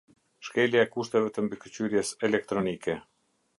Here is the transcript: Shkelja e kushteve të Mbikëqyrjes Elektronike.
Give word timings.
Shkelja 0.45 0.81
e 0.85 0.87
kushteve 0.95 1.29
të 1.35 1.45
Mbikëqyrjes 1.49 2.11
Elektronike. 2.31 2.99